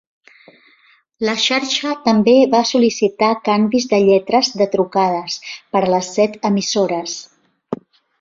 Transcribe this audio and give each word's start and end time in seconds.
La 1.27 1.33
xarxa 1.41 1.91
també 2.07 2.33
va 2.53 2.61
sol·licitar 2.69 3.29
canvis 3.49 3.85
de 3.91 3.99
lletres 4.07 4.49
de 4.63 4.69
trucades 4.77 5.37
per 5.77 5.83
a 5.83 5.93
les 5.97 6.11
set 6.17 6.41
emissores. 6.51 7.15